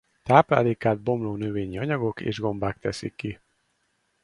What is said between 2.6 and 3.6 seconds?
teszik ki.